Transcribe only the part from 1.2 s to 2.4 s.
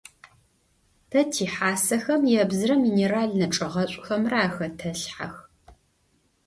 тихьасэхэм